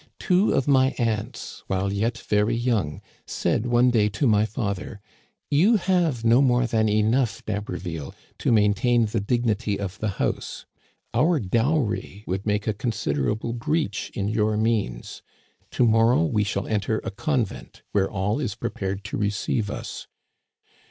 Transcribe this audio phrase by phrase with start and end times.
[0.17, 5.75] Two of my aunts, while yet very young, said one day to my father:* You
[5.75, 10.65] have no more than enough, D'Haberville, to maintain the dignity of the house.
[11.13, 15.21] Our dowry would make a considerable breach in your means.
[15.69, 20.07] To morrow we shall enter a convent, where all is prepared to receive us.'